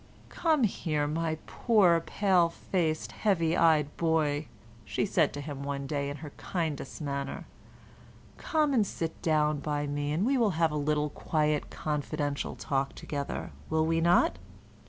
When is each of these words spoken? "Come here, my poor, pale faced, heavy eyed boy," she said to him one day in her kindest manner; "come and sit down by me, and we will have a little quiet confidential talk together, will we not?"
"Come 0.29 0.63
here, 0.63 1.05
my 1.05 1.37
poor, 1.45 1.99
pale 2.01 2.49
faced, 2.49 3.11
heavy 3.11 3.55
eyed 3.55 3.95
boy," 3.97 4.47
she 4.83 5.05
said 5.05 5.31
to 5.33 5.41
him 5.41 5.61
one 5.61 5.85
day 5.85 6.09
in 6.09 6.17
her 6.25 6.31
kindest 6.37 7.01
manner; 7.01 7.45
"come 8.35 8.73
and 8.73 8.87
sit 8.87 9.21
down 9.21 9.59
by 9.59 9.85
me, 9.85 10.11
and 10.11 10.25
we 10.25 10.39
will 10.39 10.57
have 10.57 10.71
a 10.71 10.75
little 10.75 11.11
quiet 11.11 11.69
confidential 11.69 12.55
talk 12.55 12.95
together, 12.95 13.51
will 13.69 13.85
we 13.85 14.01
not?" 14.01 14.39